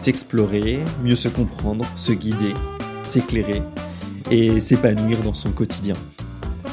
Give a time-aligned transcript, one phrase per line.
[0.00, 2.54] S'explorer, mieux se comprendre, se guider,
[3.02, 3.60] s'éclairer
[4.30, 5.92] et s'épanouir dans son quotidien.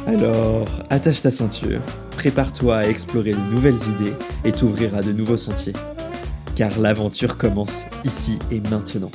[0.06, 4.14] Alors, attache ta ceinture, prépare-toi à explorer de nouvelles idées
[4.46, 5.74] et t'ouvrir à de nouveaux sentiers.
[6.56, 9.12] Car l'aventure commence ici et maintenant.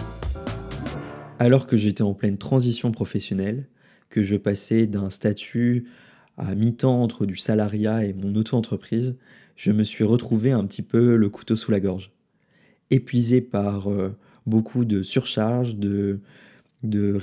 [1.38, 3.66] Alors que j'étais en pleine transition professionnelle,
[4.10, 5.86] que je passais d'un statut
[6.36, 9.16] à mi-temps entre du salariat et mon auto-entreprise,
[9.56, 12.12] je me suis retrouvé un petit peu le couteau sous la gorge.
[12.92, 16.20] Épuisé par euh, beaucoup de surcharge, de,
[16.84, 17.18] de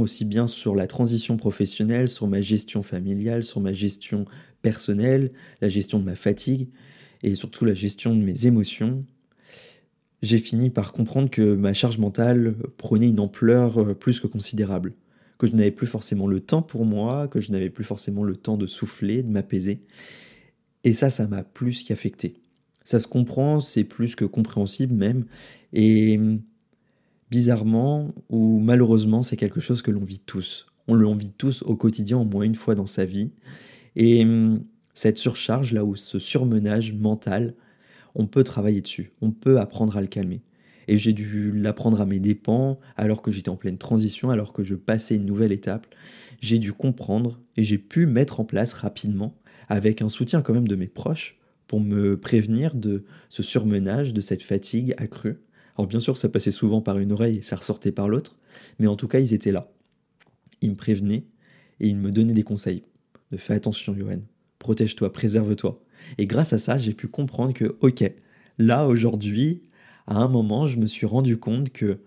[0.00, 4.24] aussi bien sur la transition professionnelle, sur ma gestion familiale, sur ma gestion
[4.62, 6.68] personnelle, la gestion de ma fatigue
[7.22, 9.04] et surtout la gestion de mes émotions,
[10.22, 14.94] j'ai fini par comprendre que ma charge mentale prenait une ampleur euh, plus que considérable,
[15.38, 18.36] que je n'avais plus forcément le temps pour moi, que je n'avais plus forcément le
[18.36, 19.80] temps de souffler, de m'apaiser.
[20.84, 22.34] Et ça, ça m'a plus qu'affecté.
[22.86, 25.26] Ça se comprend, c'est plus que compréhensible même.
[25.72, 26.20] Et
[27.30, 30.66] bizarrement ou malheureusement, c'est quelque chose que l'on vit tous.
[30.86, 33.32] On le vit tous au quotidien au moins une fois dans sa vie.
[33.96, 34.24] Et
[34.94, 37.54] cette surcharge, là où ce surmenage mental,
[38.14, 40.42] on peut travailler dessus, on peut apprendre à le calmer.
[40.86, 44.62] Et j'ai dû l'apprendre à mes dépens, alors que j'étais en pleine transition, alors que
[44.62, 45.88] je passais une nouvelle étape.
[46.40, 49.34] J'ai dû comprendre et j'ai pu mettre en place rapidement,
[49.68, 51.35] avec un soutien quand même de mes proches,
[51.66, 55.38] pour me prévenir de ce surmenage, de cette fatigue accrue.
[55.76, 58.36] Alors bien sûr, ça passait souvent par une oreille et ça ressortait par l'autre,
[58.78, 59.70] mais en tout cas, ils étaient là.
[60.62, 61.24] Ils me prévenaient
[61.80, 62.84] et ils me donnaient des conseils.
[63.30, 64.20] De fais attention, Johan,
[64.58, 65.82] protège-toi, préserve-toi.
[66.18, 68.10] Et grâce à ça, j'ai pu comprendre que, ok,
[68.58, 69.62] là aujourd'hui,
[70.06, 71.98] à un moment, je me suis rendu compte que,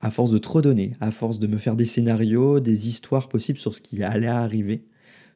[0.00, 3.58] à force de trop donner, à force de me faire des scénarios, des histoires possibles
[3.58, 4.84] sur ce qui allait arriver,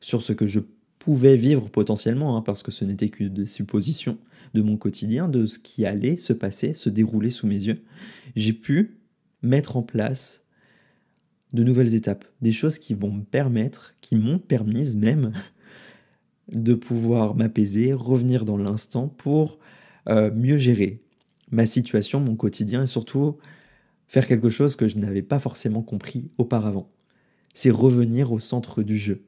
[0.00, 0.60] sur ce que je
[1.02, 4.18] pouvais vivre potentiellement, hein, parce que ce n'était que des suppositions
[4.54, 7.82] de mon quotidien, de ce qui allait se passer, se dérouler sous mes yeux,
[8.36, 9.00] j'ai pu
[9.42, 10.44] mettre en place
[11.52, 15.32] de nouvelles étapes, des choses qui vont me permettre, qui m'ont permis même
[16.52, 19.58] de pouvoir m'apaiser, revenir dans l'instant pour
[20.08, 21.02] euh, mieux gérer
[21.50, 23.38] ma situation, mon quotidien et surtout
[24.06, 26.88] faire quelque chose que je n'avais pas forcément compris auparavant.
[27.54, 29.24] C'est revenir au centre du jeu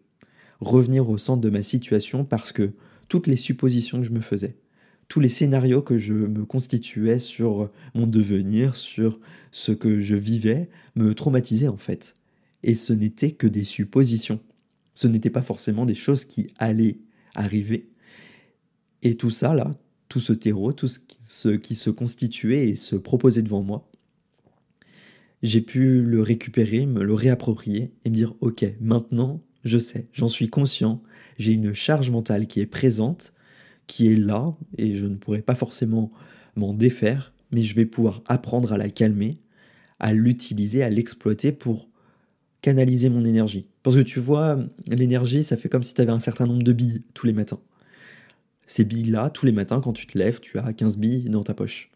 [0.68, 2.72] revenir au centre de ma situation parce que
[3.08, 4.56] toutes les suppositions que je me faisais,
[5.08, 9.20] tous les scénarios que je me constituais sur mon devenir, sur
[9.52, 12.16] ce que je vivais, me traumatisaient en fait.
[12.62, 14.40] Et ce n'était que des suppositions.
[14.94, 16.98] Ce n'était pas forcément des choses qui allaient
[17.34, 17.90] arriver.
[19.02, 19.76] Et tout ça, là,
[20.08, 23.90] tout ce terreau, tout ce qui se constituait et se proposait devant moi,
[25.42, 30.28] j'ai pu le récupérer, me le réapproprier et me dire, ok, maintenant, je sais, j'en
[30.28, 31.02] suis conscient,
[31.38, 33.32] j'ai une charge mentale qui est présente,
[33.86, 36.12] qui est là, et je ne pourrai pas forcément
[36.56, 39.38] m'en défaire, mais je vais pouvoir apprendre à la calmer,
[40.00, 41.88] à l'utiliser, à l'exploiter pour
[42.60, 43.66] canaliser mon énergie.
[43.82, 46.72] Parce que tu vois, l'énergie, ça fait comme si tu avais un certain nombre de
[46.72, 47.60] billes tous les matins.
[48.66, 51.52] Ces billes-là, tous les matins, quand tu te lèves, tu as 15 billes dans ta
[51.52, 51.90] poche.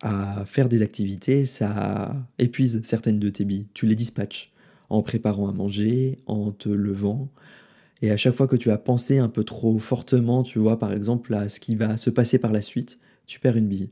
[0.00, 3.66] À faire des activités, ça épuise certaines de tes billes.
[3.74, 4.52] Tu les dispatches
[4.90, 7.28] en préparant à manger, en te levant.
[8.02, 10.92] Et à chaque fois que tu as pensé un peu trop fortement, tu vois, par
[10.92, 13.90] exemple, à ce qui va se passer par la suite, tu perds une bille.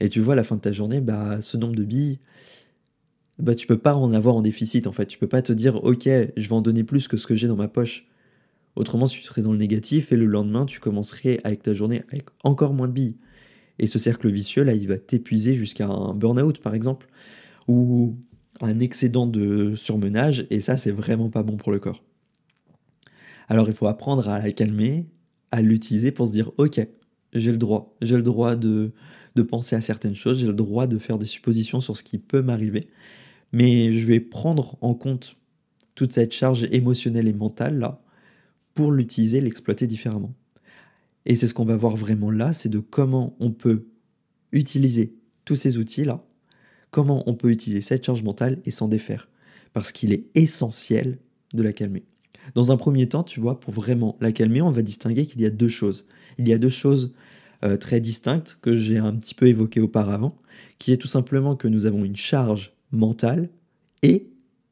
[0.00, 2.20] Et tu vois, à la fin de ta journée, bah, ce nombre de billes,
[3.38, 5.06] bah, tu peux pas en avoir en déficit, en fait.
[5.06, 7.48] Tu peux pas te dire, ok, je vais en donner plus que ce que j'ai
[7.48, 8.06] dans ma poche.
[8.76, 12.26] Autrement, tu serais dans le négatif et le lendemain, tu commencerais avec ta journée avec
[12.44, 13.16] encore moins de billes.
[13.80, 17.08] Et ce cercle vicieux, là, il va t'épuiser jusqu'à un burn-out, par exemple,
[17.66, 18.16] ou
[18.60, 22.02] un excédent de surmenage, et ça, c'est vraiment pas bon pour le corps.
[23.48, 25.06] Alors il faut apprendre à la calmer,
[25.50, 26.86] à l'utiliser pour se dire, ok,
[27.32, 28.92] j'ai le droit, j'ai le droit de,
[29.34, 32.18] de penser à certaines choses, j'ai le droit de faire des suppositions sur ce qui
[32.18, 32.88] peut m'arriver,
[33.52, 35.36] mais je vais prendre en compte
[35.94, 38.02] toute cette charge émotionnelle et mentale là
[38.74, 40.34] pour l'utiliser, l'exploiter différemment.
[41.26, 43.86] Et c'est ce qu'on va voir vraiment là, c'est de comment on peut
[44.52, 46.24] utiliser tous ces outils là
[46.90, 49.28] comment on peut utiliser cette charge mentale et s'en défaire.
[49.72, 51.18] Parce qu'il est essentiel
[51.54, 52.04] de la calmer.
[52.54, 55.46] Dans un premier temps, tu vois, pour vraiment la calmer, on va distinguer qu'il y
[55.46, 56.06] a deux choses.
[56.38, 57.12] Il y a deux choses
[57.64, 60.36] euh, très distinctes que j'ai un petit peu évoquées auparavant,
[60.78, 63.50] qui est tout simplement que nous avons une charge mentale
[64.02, 64.28] et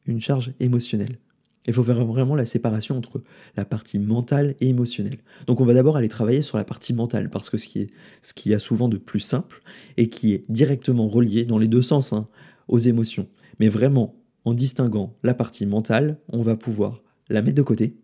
[0.06, 1.18] une charge émotionnelle.
[1.66, 3.22] Il faut faire vraiment la séparation entre
[3.56, 5.18] la partie mentale et émotionnelle.
[5.46, 8.54] Donc on va d'abord aller travailler sur la partie mentale, parce que ce qui, est,
[8.54, 9.62] a souvent de plus simple
[9.96, 12.28] et qui est directement relié dans les deux sens hein,
[12.68, 13.28] aux émotions.
[13.58, 14.14] Mais vraiment,
[14.44, 17.96] en distinguant la partie mentale, on va pouvoir la mettre de côté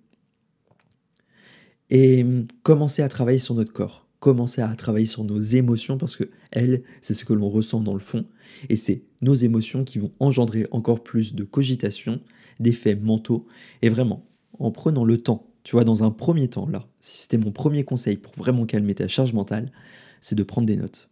[1.92, 6.14] et hum, commencer à travailler sur notre corps, commencer à travailler sur nos émotions, parce
[6.14, 8.24] que elles, c'est ce que l'on ressent dans le fond,
[8.68, 12.20] et c'est nos émotions qui vont engendrer encore plus de cogitation,
[12.60, 13.48] d'effets mentaux.
[13.82, 14.24] Et vraiment,
[14.60, 17.82] en prenant le temps, tu vois, dans un premier temps, là, si c'était mon premier
[17.82, 19.72] conseil pour vraiment calmer ta charge mentale,
[20.20, 21.10] c'est de prendre des notes.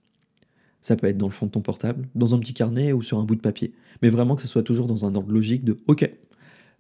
[0.81, 3.19] Ça peut être dans le fond de ton portable, dans un petit carnet ou sur
[3.19, 3.73] un bout de papier.
[4.03, 6.09] Mais vraiment que ce soit toujours dans un ordre logique de OK,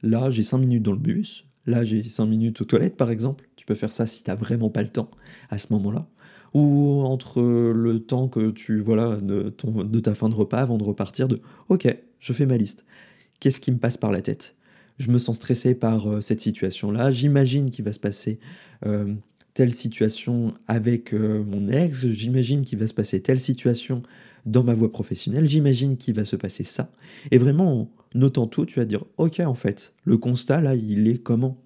[0.02, 3.48] là j'ai 5 minutes dans le bus, là j'ai 5 minutes aux toilettes par exemple.
[3.56, 5.10] Tu peux faire ça si tu n'as vraiment pas le temps
[5.50, 6.06] à ce moment-là.
[6.52, 10.84] Ou entre le temps que tu, voilà, de, de ta fin de repas avant de
[10.84, 11.86] repartir, de OK,
[12.18, 12.84] je fais ma liste
[13.40, 14.54] qu'est-ce qui me passe par la tête?
[14.98, 18.38] Je me sens stressé par euh, cette situation-là, j'imagine qu'il va se passer
[18.86, 19.14] euh,
[19.54, 24.02] telle situation avec euh, mon ex, j'imagine qu'il va se passer telle situation
[24.46, 26.90] dans ma voie professionnelle, j'imagine qu'il va se passer ça.
[27.30, 31.08] Et vraiment, en notant tout, tu vas dire, ok, en fait, le constat, là, il
[31.08, 31.62] est comment?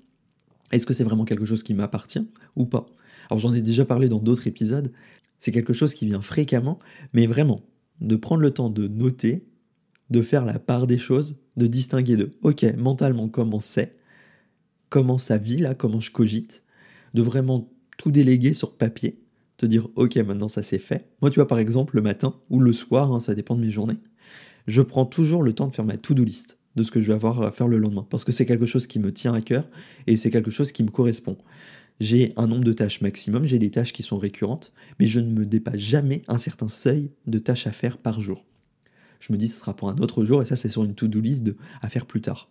[0.72, 2.26] Est-ce que c'est vraiment quelque chose qui m'appartient
[2.56, 2.86] ou pas?
[3.30, 4.90] Alors j'en ai déjà parlé dans d'autres épisodes,
[5.38, 6.78] c'est quelque chose qui vient fréquemment,
[7.12, 7.60] mais vraiment,
[8.00, 9.46] de prendre le temps de noter,
[10.10, 13.96] de faire la part des choses, de distinguer de, ok, mentalement, comment c'est,
[14.88, 16.62] comment ça vit là, comment je cogite,
[17.14, 19.18] de vraiment tout déléguer sur papier,
[19.56, 21.08] te dire, ok, maintenant ça c'est fait.
[21.22, 23.70] Moi, tu vois, par exemple, le matin ou le soir, hein, ça dépend de mes
[23.70, 23.98] journées,
[24.66, 27.12] je prends toujours le temps de faire ma to-do list de ce que je vais
[27.12, 29.68] avoir à faire le lendemain, parce que c'est quelque chose qui me tient à cœur
[30.08, 31.38] et c'est quelque chose qui me correspond.
[32.00, 35.30] J'ai un nombre de tâches maximum, j'ai des tâches qui sont récurrentes, mais je ne
[35.30, 38.44] me dépasse jamais un certain seuil de tâches à faire par jour
[39.26, 41.20] je me dis ça sera pour un autre jour et ça c'est sur une to-do
[41.20, 42.50] list de, à faire plus tard.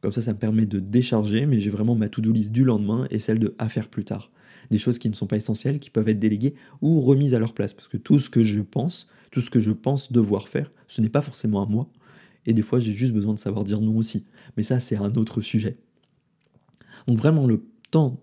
[0.00, 3.06] Comme ça, ça me permet de décharger, mais j'ai vraiment ma to-do list du lendemain
[3.10, 4.30] et celle de à faire plus tard.
[4.70, 7.54] Des choses qui ne sont pas essentielles, qui peuvent être déléguées ou remises à leur
[7.54, 7.72] place.
[7.72, 11.00] Parce que tout ce que je pense, tout ce que je pense devoir faire, ce
[11.00, 11.88] n'est pas forcément à moi.
[12.46, 14.26] Et des fois, j'ai juste besoin de savoir dire non aussi.
[14.56, 15.78] Mais ça, c'est un autre sujet.
[17.06, 18.20] Donc vraiment, le temps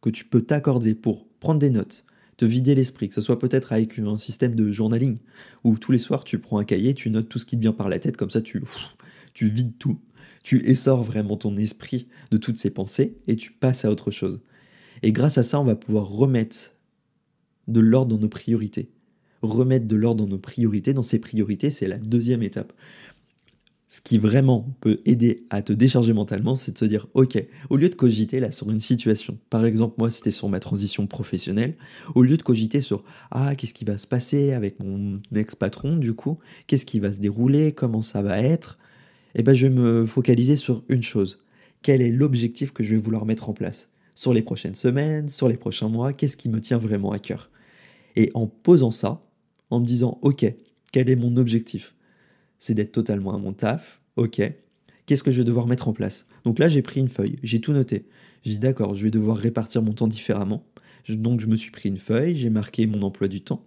[0.00, 2.04] que tu peux t'accorder pour prendre des notes,
[2.36, 5.18] te vider l'esprit, que ce soit peut-être avec un système de journaling,
[5.64, 7.72] où tous les soirs tu prends un cahier, tu notes tout ce qui te vient
[7.72, 8.62] par la tête, comme ça tu,
[9.34, 10.00] tu vides tout,
[10.42, 14.40] tu essors vraiment ton esprit de toutes ces pensées et tu passes à autre chose.
[15.02, 16.72] Et grâce à ça, on va pouvoir remettre
[17.68, 18.90] de l'ordre dans nos priorités.
[19.42, 22.72] Remettre de l'ordre dans nos priorités, dans ces priorités, c'est la deuxième étape.
[23.88, 27.40] Ce qui vraiment peut aider à te décharger mentalement, c'est de se dire, ok,
[27.70, 31.76] au lieu de cogiter sur une situation, par exemple moi c'était sur ma transition professionnelle,
[32.16, 36.14] au lieu de cogiter sur, ah, qu'est-ce qui va se passer avec mon ex-patron du
[36.14, 38.76] coup, qu'est-ce qui va se dérouler, comment ça va être,
[39.36, 41.44] eh ben je vais me focaliser sur une chose,
[41.82, 43.88] quel est l'objectif que je vais vouloir mettre en place?
[44.16, 47.50] Sur les prochaines semaines, sur les prochains mois, qu'est-ce qui me tient vraiment à cœur?
[48.16, 49.22] Et en posant ça,
[49.70, 50.52] en me disant, ok,
[50.90, 51.94] quel est mon objectif?
[52.58, 54.00] C'est d'être totalement à mon taf.
[54.16, 54.40] Ok.
[55.04, 56.26] Qu'est-ce que je vais devoir mettre en place?
[56.44, 58.08] Donc là, j'ai pris une feuille, j'ai tout noté.
[58.42, 60.64] J'ai dit d'accord, je vais devoir répartir mon temps différemment.
[61.08, 63.66] donc je me suis pris une feuille, j'ai marqué mon emploi du temps.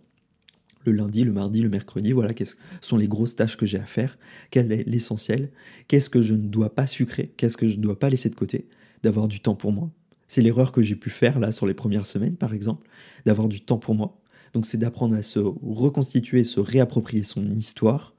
[0.84, 2.48] Le lundi, le mardi, le mercredi, voilà quelles
[2.82, 4.18] sont les grosses tâches que j'ai à faire,
[4.50, 5.52] quel est l'essentiel,
[5.88, 8.36] qu'est-ce que je ne dois pas sucrer, qu'est-ce que je ne dois pas laisser de
[8.36, 8.68] côté,
[9.04, 9.92] d'avoir du temps pour moi.
[10.30, 12.88] C'est l'erreur que j'ai pu faire là sur les premières semaines par exemple,
[13.26, 14.22] d'avoir du temps pour moi.
[14.54, 18.16] Donc c'est d'apprendre à se reconstituer, se réapproprier son histoire,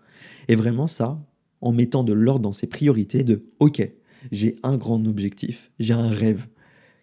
[0.48, 1.24] et vraiment ça,
[1.60, 3.88] en mettant de l'ordre dans ses priorités, de OK,
[4.32, 6.46] j'ai un grand objectif, j'ai un rêve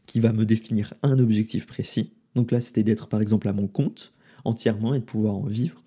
[0.06, 2.14] qui va me définir un objectif précis.
[2.36, 4.14] Donc là, c'était d'être par exemple à mon compte
[4.46, 5.84] entièrement et de pouvoir en vivre.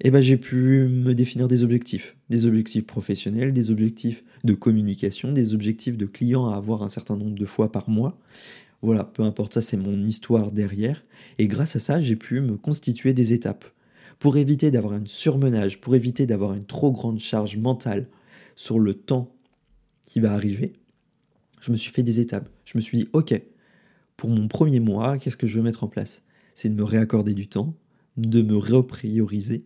[0.00, 5.32] Et ben j'ai pu me définir des objectifs, des objectifs professionnels, des objectifs de communication,
[5.32, 8.18] des objectifs de clients à avoir un certain nombre de fois par mois.
[8.82, 11.04] Voilà, peu importe ça, c'est mon histoire derrière.
[11.38, 13.64] Et grâce à ça, j'ai pu me constituer des étapes
[14.18, 18.06] pour éviter d'avoir un surmenage, pour éviter d'avoir une trop grande charge mentale
[18.54, 19.34] sur le temps
[20.06, 20.74] qui va arriver,
[21.60, 22.48] je me suis fait des étapes.
[22.64, 23.40] Je me suis dit, ok,
[24.16, 26.22] pour mon premier mois, qu'est-ce que je veux mettre en place?
[26.54, 27.74] C'est de me réaccorder du temps,
[28.28, 29.64] de me reprioriser,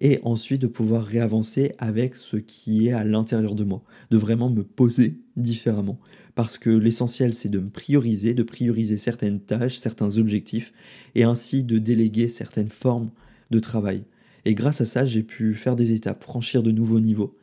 [0.00, 4.48] et ensuite de pouvoir réavancer avec ce qui est à l'intérieur de moi, de vraiment
[4.48, 5.98] me poser différemment.
[6.34, 10.72] Parce que l'essentiel, c'est de me prioriser, de prioriser certaines tâches, certains objectifs,
[11.14, 13.10] et ainsi de déléguer certaines formes
[13.50, 14.04] de travail.
[14.44, 17.36] Et grâce à ça, j'ai pu faire des étapes, franchir de nouveaux niveaux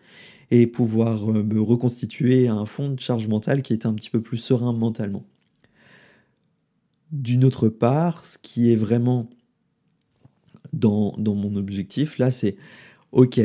[0.51, 4.09] et pouvoir euh, me reconstituer à un fond de charge mentale qui était un petit
[4.09, 5.25] peu plus serein mentalement.
[7.11, 9.29] D'une autre part, ce qui est vraiment
[10.75, 12.55] dans, mon objectif, là, c'est
[13.11, 13.39] OK,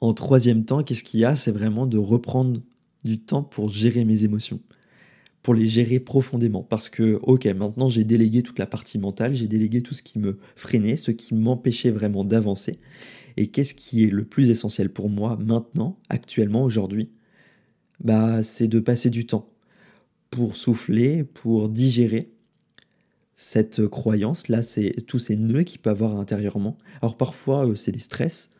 [0.00, 1.34] en troisième temps, qu'est-ce qu'il y a?
[1.34, 2.60] C'est vraiment de reprendre
[3.04, 4.60] du temps pour gérer mes émotions,
[5.42, 6.62] pour les gérer profondément.
[6.62, 10.18] Parce que, ok, maintenant j'ai délégué toute la partie mentale, j'ai délégué tout ce qui
[10.18, 12.78] me freinait, ce qui m'empêchait vraiment d'avancer.
[13.36, 17.10] Et qu'est-ce qui est le plus essentiel pour moi maintenant, actuellement, aujourd'hui?
[18.02, 19.50] Bah, c'est de passer du temps
[20.30, 22.30] pour souffler, pour digérer
[23.40, 24.48] cette croyance.
[24.48, 26.76] Là, c'est tous ces nœuds qu'il peut avoir intérieurement.
[27.00, 28.50] Alors parfois, euh, c'est des stress.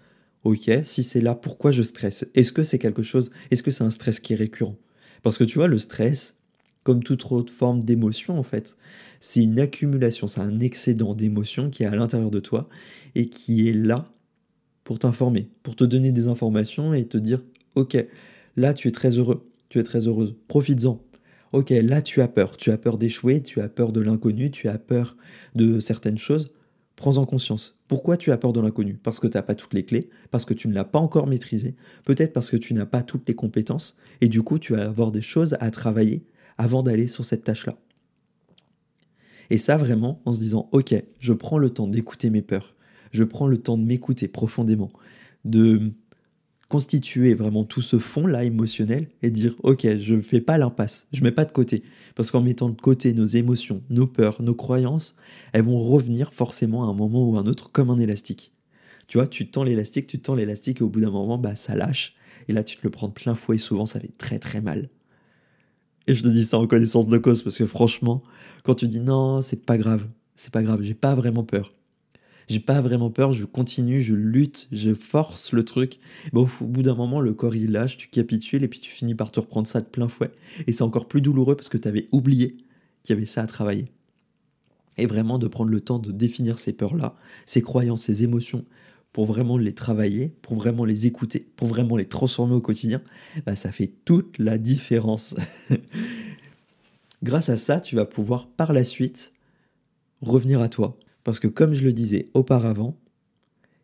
[0.44, 2.30] Ok, si c'est là, pourquoi je stresse?
[2.36, 4.76] Est-ce que c'est quelque chose Est-ce que c'est un stress qui est récurrent?
[5.24, 6.36] Parce que tu vois, le stress,
[6.84, 8.76] comme toute autre forme d'émotion, en fait,
[9.18, 12.68] c'est une accumulation, c'est un excédent d'émotions qui est à l'intérieur de toi
[13.16, 14.12] et qui est là
[14.84, 17.42] pour t'informer, pour te donner des informations et te dire,
[17.74, 17.96] ok,
[18.56, 21.02] là tu es très heureux, tu es très heureuse, profites-en,
[21.52, 24.68] ok, là tu as peur, tu as peur d'échouer, tu as peur de l'inconnu, tu
[24.68, 25.16] as peur
[25.54, 26.52] de certaines choses,
[26.96, 27.78] prends-en conscience.
[27.86, 28.94] Pourquoi tu as peur de l'inconnu?
[28.94, 31.26] Parce que tu n'as pas toutes les clés, parce que tu ne l'as pas encore
[31.26, 31.74] maîtrisé,
[32.04, 35.12] peut-être parce que tu n'as pas toutes les compétences, et du coup tu vas avoir
[35.12, 36.24] des choses à travailler
[36.58, 37.78] avant d'aller sur cette tâche-là.
[39.50, 42.74] Et ça vraiment en se disant, ok, je prends le temps d'écouter mes peurs,
[43.12, 44.90] je prends le temps de m'écouter profondément,
[45.44, 45.92] de
[46.68, 51.22] constituer vraiment tout ce fond-là émotionnel et dire ok, je ne fais pas l'impasse, je
[51.22, 51.82] mets pas de côté.
[52.14, 55.14] Parce qu'en mettant de côté nos émotions, nos peurs, nos croyances,
[55.52, 58.52] elles vont revenir forcément à un moment ou à un autre comme un élastique.
[59.06, 61.74] Tu vois, tu tends l'élastique, tu tends l'élastique et au bout d'un moment, bah, ça
[61.74, 62.14] lâche.
[62.48, 64.60] Et là, tu te le prends de plein fouet et souvent, ça fait très très
[64.60, 64.90] mal.
[66.06, 68.22] Et je te dis ça en connaissance de cause parce que franchement,
[68.62, 70.06] quand tu dis non, c'est pas grave,
[70.36, 71.77] c'est pas grave, j'ai pas vraiment peur
[72.48, 75.98] j'ai pas vraiment peur, je continue, je lutte, je force le truc.
[76.32, 79.14] Bon, au bout d'un moment, le corps il lâche, tu capitules et puis tu finis
[79.14, 80.32] par te reprendre ça de plein fouet.
[80.66, 82.56] Et c'est encore plus douloureux parce que tu avais oublié
[83.02, 83.86] qu'il y avait ça à travailler.
[84.96, 87.14] Et vraiment de prendre le temps de définir ces peurs-là,
[87.44, 88.64] ces croyances, ces émotions,
[89.12, 93.02] pour vraiment les travailler, pour vraiment les écouter, pour vraiment les transformer au quotidien,
[93.46, 95.34] bah, ça fait toute la différence.
[97.22, 99.32] Grâce à ça, tu vas pouvoir par la suite
[100.20, 102.98] revenir à toi, parce que comme je le disais auparavant,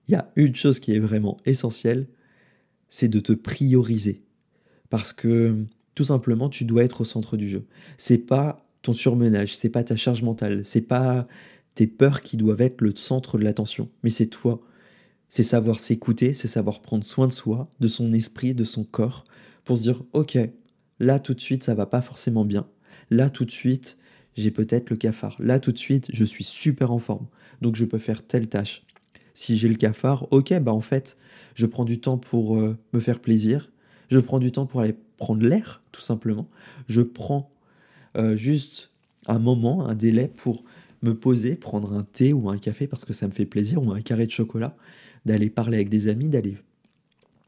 [0.08, 2.06] il y a une chose qui est vraiment essentielle,
[2.88, 4.22] c'est de te prioriser.
[4.88, 5.54] Parce que
[5.94, 7.66] tout simplement, tu dois être au centre du jeu.
[7.98, 11.26] C'est pas ton surmenage, c'est pas ta charge mentale, c'est pas
[11.74, 14.62] tes peurs qui doivent être le centre de l'attention, mais c'est toi.
[15.28, 19.24] C'est savoir s'écouter, c'est savoir prendre soin de soi, de son esprit, de son corps,
[19.64, 20.38] pour se dire ok,
[20.98, 22.66] là tout de suite ça va pas forcément bien.
[23.10, 23.98] Là tout de suite,
[24.36, 25.36] j'ai peut-être le cafard.
[25.38, 27.26] Là, tout de suite, je suis super en forme,
[27.60, 28.82] donc je peux faire telle tâche.
[29.32, 31.16] Si j'ai le cafard, ok, bah en fait,
[31.54, 33.70] je prends du temps pour euh, me faire plaisir,
[34.10, 36.48] je prends du temps pour aller prendre l'air, tout simplement.
[36.88, 37.50] Je prends
[38.16, 38.90] euh, juste
[39.26, 40.64] un moment, un délai pour
[41.02, 43.92] me poser, prendre un thé ou un café parce que ça me fait plaisir, ou
[43.92, 44.76] un carré de chocolat,
[45.26, 46.56] d'aller parler avec des amis, d'aller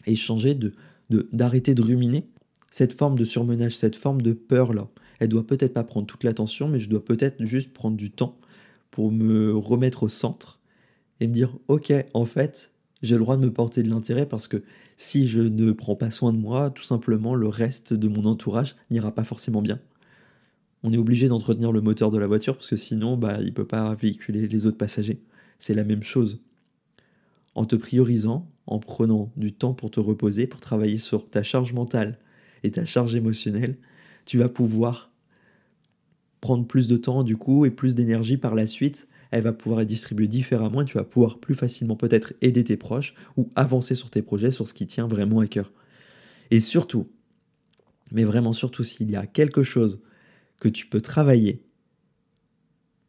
[0.07, 0.73] échanger, de
[1.09, 2.27] d'arrêter de ruminer
[2.69, 6.25] cette forme de surmenage, cette forme de peur là elle doit peut-être pas prendre toute
[6.25, 8.39] l'attention, mais je dois peut-être juste prendre du temps
[8.91, 10.61] pour me remettre au centre
[11.21, 14.49] et me dire ok, en fait, j'ai le droit de me porter de l'intérêt parce
[14.49, 14.63] que
[14.97, 18.77] si je ne prends pas soin de moi, tout simplement, le reste de mon entourage
[18.91, 19.79] n'ira pas forcément bien.
[20.83, 23.51] On est obligé d'entretenir le moteur de la voiture parce que sinon, bah, il ne
[23.51, 25.21] peut pas véhiculer les autres passagers.
[25.59, 26.43] C'est la même chose.
[27.55, 31.73] En te priorisant, en prenant du temps pour te reposer, pour travailler sur ta charge
[31.73, 32.19] mentale
[32.63, 33.79] et ta charge émotionnelle,
[34.27, 35.11] tu vas pouvoir
[36.41, 39.09] prendre plus de temps du coup et plus d'énergie par la suite.
[39.31, 42.77] Elle va pouvoir être distribuée différemment et tu vas pouvoir plus facilement peut-être aider tes
[42.77, 45.73] proches ou avancer sur tes projets, sur ce qui tient vraiment à cœur.
[46.51, 47.09] Et surtout,
[48.13, 50.01] mais vraiment surtout s'il y a quelque chose
[50.61, 51.65] que tu peux travailler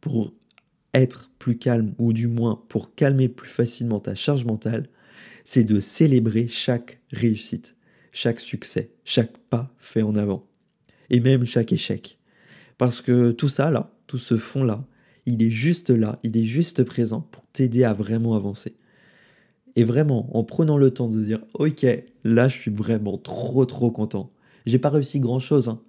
[0.00, 0.34] pour
[0.94, 4.88] être plus calme ou du moins pour calmer plus facilement ta charge mentale,
[5.44, 7.76] c'est de célébrer chaque réussite,
[8.12, 10.47] chaque succès, chaque pas fait en avant
[11.10, 12.18] et même chaque échec.
[12.76, 14.84] Parce que tout ça là, tout ce fond là,
[15.26, 18.76] il est juste là, il est juste présent pour t'aider à vraiment avancer.
[19.76, 21.86] Et vraiment, en prenant le temps de dire, ok,
[22.24, 24.32] là je suis vraiment trop trop content.
[24.66, 25.80] J'ai pas réussi grand chose, hein.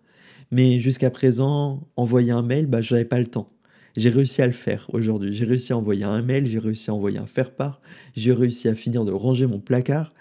[0.52, 3.50] mais jusqu'à présent, envoyer un mail, bah j'avais pas le temps.
[3.98, 5.34] J'ai réussi à le faire aujourd'hui.
[5.34, 7.82] J'ai réussi à envoyer un mail, j'ai réussi à envoyer un faire-part,
[8.16, 10.14] j'ai réussi à finir de ranger mon placard.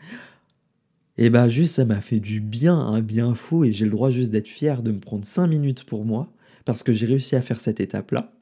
[1.21, 4.11] Et bah juste ça m'a fait du bien, un bien fou, et j'ai le droit
[4.11, 6.33] juste d'être fier de me prendre 5 minutes pour moi,
[6.65, 8.33] parce que j'ai réussi à faire cette étape-là,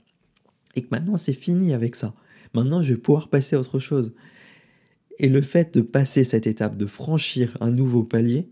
[0.74, 2.14] et que maintenant c'est fini avec ça.
[2.52, 4.12] Maintenant je vais pouvoir passer à autre chose.
[5.18, 8.50] Et le fait de passer cette étape, de franchir un nouveau palier,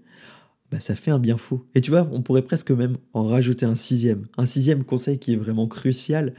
[0.71, 1.63] bah ça fait un bien fou.
[1.75, 4.27] Et tu vois, on pourrait presque même en rajouter un sixième.
[4.39, 6.33] Un sixième conseil qui est vraiment crucial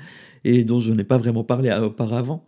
[0.43, 2.47] et dont je n'ai pas vraiment parlé auparavant,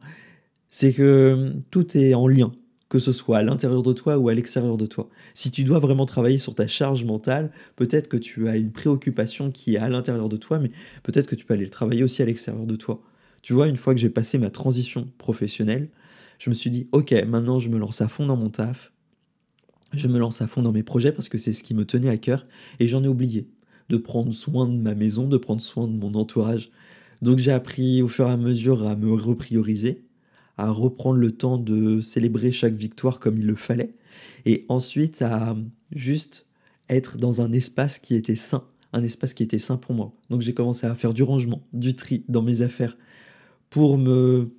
[0.70, 2.52] c'est que tout est en lien
[2.90, 5.10] que ce soit à l'intérieur de toi ou à l'extérieur de toi.
[5.34, 9.52] Si tu dois vraiment travailler sur ta charge mentale, peut-être que tu as une préoccupation
[9.52, 10.72] qui est à l'intérieur de toi, mais
[11.04, 13.02] peut-être que tu peux aller le travailler aussi à l'extérieur de toi.
[13.42, 15.90] Tu vois, une fois que j'ai passé ma transition professionnelle,
[16.40, 18.94] je me suis dit, ok, maintenant je me lance à fond dans mon taf,
[19.94, 22.10] je me lance à fond dans mes projets parce que c'est ce qui me tenait
[22.10, 22.44] à cœur,
[22.80, 23.48] et j'en ai oublié
[23.90, 26.72] de prendre soin de ma maison, de prendre soin de mon entourage.
[27.22, 30.04] Donc j'ai appris au fur et à mesure à me reprioriser,
[30.58, 33.94] à reprendre le temps de célébrer chaque victoire comme il le fallait,
[34.46, 35.56] et ensuite à
[35.92, 36.48] juste
[36.90, 40.14] être dans un espace qui était sain, un espace qui était sain pour moi.
[40.30, 42.98] Donc j'ai commencé à faire du rangement, du tri dans mes affaires,
[43.70, 44.50] pour me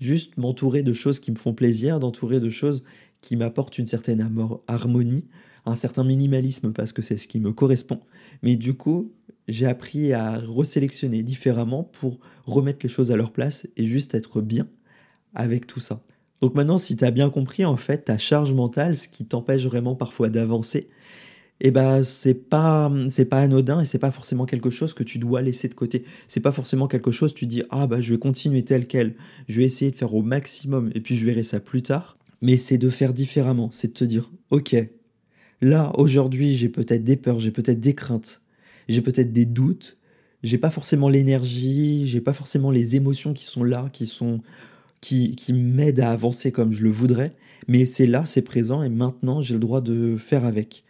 [0.00, 2.84] juste m'entourer de choses qui me font plaisir, d'entourer de choses
[3.20, 4.20] qui m'apportent une certaine
[4.68, 5.26] harmonie,
[5.66, 8.00] un certain minimalisme parce que c'est ce qui me correspond.
[8.42, 9.12] Mais du coup,
[9.48, 14.40] j'ai appris à resélectionner différemment pour remettre les choses à leur place et juste être
[14.40, 14.68] bien
[15.38, 16.02] avec tout ça.
[16.42, 19.64] Donc maintenant, si tu as bien compris, en fait, ta charge mentale, ce qui t'empêche
[19.64, 20.88] vraiment parfois d'avancer,
[21.60, 22.92] eh ben c'est pas
[23.28, 26.04] pas anodin et c'est pas forcément quelque chose que tu dois laisser de côté.
[26.28, 29.16] C'est pas forcément quelque chose tu dis ah bah je vais continuer tel quel,
[29.48, 32.16] je vais essayer de faire au maximum et puis je verrai ça plus tard.
[32.42, 34.76] Mais c'est de faire différemment, c'est de te dire ok
[35.60, 38.40] là aujourd'hui j'ai peut-être des peurs, j'ai peut-être des craintes,
[38.88, 39.98] j'ai peut-être des doutes,
[40.44, 44.40] j'ai pas forcément l'énergie, j'ai pas forcément les émotions qui sont là, qui sont
[45.00, 47.34] qui, m'aident à avancer comme je le voudrais,
[47.66, 50.84] mais c'est là, c'est présent, et maintenant j'ai le droit de faire avec.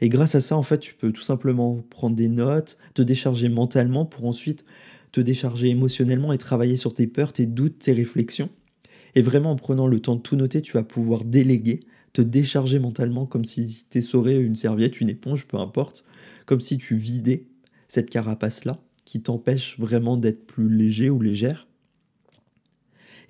[0.00, 3.48] Et grâce à ça, en fait, tu peux tout simplement prendre des notes, te décharger
[3.48, 4.64] mentalement pour ensuite
[5.14, 8.50] te décharger émotionnellement et travailler sur tes peurs, tes doutes, tes réflexions.
[9.14, 12.80] Et vraiment, en prenant le temps de tout noter, tu vas pouvoir déléguer, te décharger
[12.80, 16.04] mentalement comme si tu essorais une serviette, une éponge, peu importe,
[16.46, 17.46] comme si tu vidais
[17.86, 21.68] cette carapace-là qui t'empêche vraiment d'être plus léger ou légère.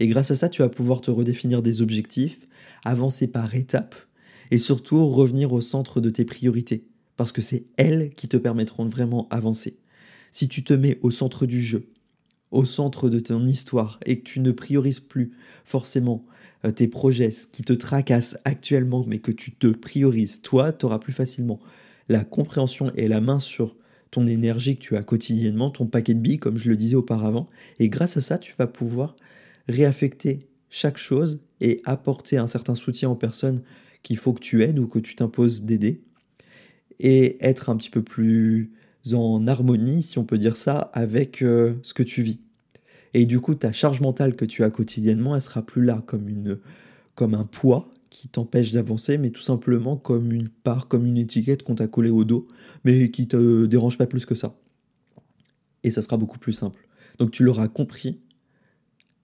[0.01, 2.47] Et grâce à ça, tu vas pouvoir te redéfinir des objectifs,
[2.85, 3.95] avancer par étapes
[4.51, 6.87] et surtout revenir au centre de tes priorités
[7.17, 9.79] parce que c'est elles qui te permettront de vraiment avancer.
[10.31, 11.91] Si tu te mets au centre du jeu,
[12.51, 15.33] au centre de ton histoire et que tu ne priorises plus
[15.65, 16.25] forcément
[16.65, 20.87] euh, tes projets, ce qui te tracasse actuellement, mais que tu te priorises, toi, tu
[20.87, 21.61] auras plus facilement
[22.09, 23.77] la compréhension et la main sur
[24.11, 27.49] ton énergie que tu as quotidiennement, ton paquet de billes, comme je le disais auparavant.
[27.81, 29.17] Et grâce à ça, tu vas pouvoir
[29.69, 33.63] réaffecter chaque chose et apporter un certain soutien aux personnes
[34.03, 36.03] qu'il faut que tu aides ou que tu t'imposes d'aider.
[37.01, 38.73] Et être un petit peu plus
[39.13, 42.41] en harmonie, si on peut dire ça, avec euh, ce que tu vis.
[43.13, 46.29] Et du coup, ta charge mentale que tu as quotidiennement, elle sera plus là comme,
[46.29, 46.59] une,
[47.15, 51.63] comme un poids qui t'empêche d'avancer, mais tout simplement comme une part, comme une étiquette
[51.63, 52.47] qu'on t'a collée au dos,
[52.85, 54.57] mais qui te dérange pas plus que ça.
[55.83, 56.89] Et ça sera beaucoup plus simple.
[57.19, 58.21] Donc tu l'auras compris,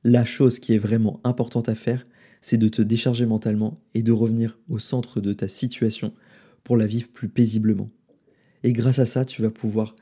[0.04, 2.04] la chose qui est vraiment importante à faire,
[2.40, 6.12] c'est de te décharger mentalement et de revenir au centre de ta situation
[6.64, 7.88] pour la vivre plus paisiblement.
[8.62, 9.94] Et grâce à ça, tu vas pouvoir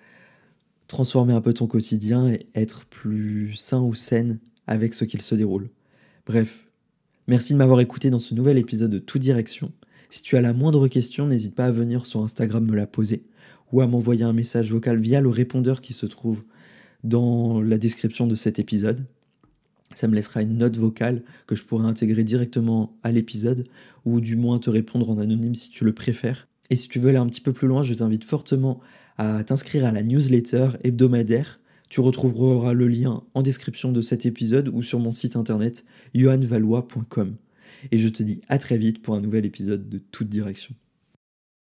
[0.87, 5.35] transformer un peu ton quotidien et être plus sain ou saine avec ce qu'il se
[5.35, 5.71] déroule.
[6.27, 6.67] Bref,
[7.27, 9.73] merci de m'avoir écouté dans ce nouvel épisode de Tout Direction.
[10.11, 13.25] Si tu as la moindre question, n'hésite pas à venir sur Instagram me la poser
[13.73, 16.43] ou à m'envoyer un message vocal via le répondeur qui se trouve
[17.05, 19.05] dans la description de cet épisode.
[19.95, 23.67] Ça me laissera une note vocale que je pourrai intégrer directement à l'épisode
[24.05, 26.49] ou du moins te répondre en anonyme si tu le préfères.
[26.71, 28.81] Et si tu veux aller un petit peu plus loin, je t'invite fortement
[29.17, 31.59] à t'inscrire à la newsletter hebdomadaire.
[31.89, 37.37] Tu retrouveras le lien en description de cet épisode ou sur mon site internet johanvalois.com.
[37.91, 40.75] Et je te dis à très vite pour un nouvel épisode de Toute Direction.